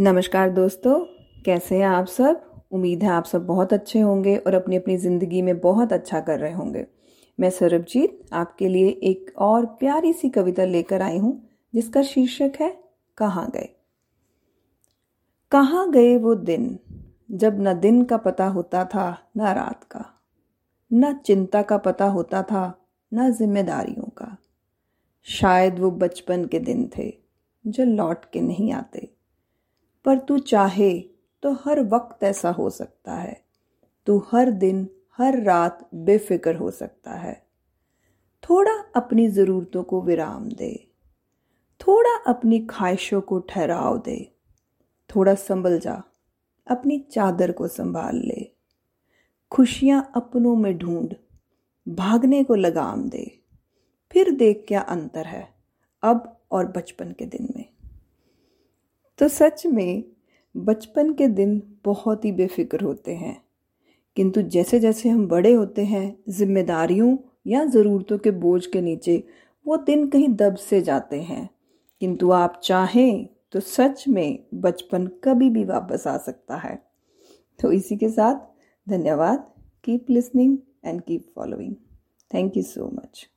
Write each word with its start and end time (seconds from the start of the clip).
नमस्कार 0.00 0.50
दोस्तों, 0.50 1.04
कैसे 1.44 1.76
हैं 1.76 1.86
आप 1.86 2.06
सब? 2.06 2.64
उम्मीद 2.72 3.02
है 3.02 3.08
आप 3.08 3.24
सब 3.24 3.46
बहुत 3.46 3.72
अच्छे 3.72 4.00
होंगे 4.00 4.36
और 4.36 4.54
अपनी 4.54 4.76
अपनी 4.76 4.96
ज़िंदगी 4.96 5.42
में 5.42 5.60
बहुत 5.60 5.92
अच्छा 5.92 6.20
कर 6.20 6.38
रहे 6.38 6.52
होंगे। 6.52 6.86
मैं 7.40 7.50
सरबजीत, 7.50 8.20
आपके 8.32 8.68
लिए 8.68 8.88
एक 8.88 9.32
और 9.38 9.66
प्यारी 9.66 10.12
सी 10.12 10.28
कविता 10.28 10.64
लेकर 10.64 11.02
आई 11.02 11.18
हूँ, 11.18 11.48
जिसका 11.74 12.02
शीर्षक 12.02 12.52
है, 12.60 12.84
कहाँ 13.18 13.50
गए? 13.50 13.68
कहाँ 15.50 15.90
गए 15.90 16.16
वो 16.16 16.34
दिन, 16.34 16.78
जब 17.30 17.60
न 17.60 17.80
दिन 17.80 18.04
का 18.04 18.16
पता 18.16 18.46
होता 18.46 18.84
था, 18.84 19.30
न 19.36 19.40
रात 19.40 19.84
का। 19.84 20.20
न 20.92 21.14
चिंता 21.14 21.62
का 21.62 21.78
पता 21.78 22.04
होता 22.04 22.42
था, 22.42 22.86
न 23.14 23.32
जिम्मेदारियों 23.32 24.10
का। 24.10 24.36
शायद 25.22 25.78
वो 25.78 25.90
बचपन 25.90 26.44
के 26.44 26.58
दिन 26.58 26.90
थे, 26.98 27.18
जो 27.66 27.84
लौट 27.84 28.24
के 28.24 28.40
नहीं 28.40 28.72
आते। 28.72 29.11
पर 30.04 30.18
तू 30.18 30.38
चाहे 30.38 31.00
तो 31.42 31.52
हर 31.52 31.80
वक्त 31.80 32.24
ऐसा 32.24 32.50
हो 32.50 32.70
सकता 32.70 33.14
है। 33.14 33.44
तू 34.06 34.24
हर 34.32 34.50
दिन, 34.50 34.88
हर 35.16 35.42
रात 35.42 35.90
बेफिक्र 35.94 36.54
हो 36.54 36.70
सकता 36.70 37.12
है। 37.12 37.46
थोड़ा 38.50 38.72
अपनी 38.96 39.28
ज़रूरतों 39.28 39.82
को 39.82 40.02
विराम 40.02 40.48
दे। 40.48 40.88
थोड़ा 41.80 42.16
अपनी 42.26 42.58
ख्वाहिशों 42.58 43.20
को 43.20 43.38
ठहराव 43.38 43.98
दे। 43.98 44.32
थोड़ा 45.16 45.34
संभल 45.34 45.78
जा। 45.78 46.02
अपनी 46.66 46.98
चादर 46.98 47.52
को 47.52 47.68
संभाल 47.68 48.16
ले। 48.16 48.52
खुशियाँ 49.50 50.12
अपनों 50.16 50.56
में 50.56 50.78
ढूंढ। 50.78 51.14
भागने 51.88 52.44
को 52.44 52.54
लगाम 52.54 53.08
दे। 53.08 53.38
फिर 54.12 54.30
देख 54.30 54.64
क्या 54.68 54.80
अंतर 54.80 55.24
है। 55.26 55.54
अब 56.02 56.40
और 56.50 56.66
बचपन 56.66 57.12
के 57.12 57.26
दिन 57.26 57.48
में। 57.56 57.71
तो 59.22 59.28
सच 59.28 59.66
में 59.66 60.04
बचपन 60.56 61.12
के 61.12 61.28
दिन 61.28 61.62
बहुत 61.84 62.24
ही 62.24 62.32
बेफिक्र 62.32 62.80
होते 62.80 63.14
हैं। 63.14 63.42
किंतु 64.16 64.42
जैसे 64.42 64.80
जैसे 64.80 65.08
हम 65.08 65.28
बड़े 65.28 65.52
होते 65.52 65.84
हैं, 65.84 66.18
जिम्मेदारियों 66.28 67.16
या 67.46 67.64
ज़रूरतों 67.64 68.18
के 68.18 68.30
बोझ 68.30 68.66
के 68.66 68.80
नीचे, 68.80 69.24
वो 69.66 69.76
दिन 69.76 70.08
कहीं 70.08 70.28
दब 70.28 70.54
से 70.54 70.80
जाते 70.80 71.20
हैं। 71.22 71.50
किंतु 72.00 72.30
आप 72.30 72.60
चाहें 72.64 73.28
तो 73.52 73.60
सच 73.60 74.04
में 74.08 74.46
बचपन 74.54 75.06
कभी 75.06 75.50
भी 75.50 75.64
वापस 75.64 76.06
आ 76.06 76.18
सकता 76.18 76.56
है। 76.56 76.82
तो 77.60 77.72
इसी 77.72 77.96
के 77.96 78.08
साथ 78.08 78.34
धन्यवाद। 78.90 79.52
Keep 79.84 80.06
listening 80.10 80.58
and 80.84 81.00
keep 81.00 81.32
following 81.36 81.74
thank 82.34 82.56
you 82.56 82.62
so 82.62 82.90
much 82.94 83.28